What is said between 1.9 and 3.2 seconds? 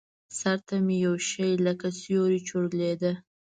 سيورى چورلېده.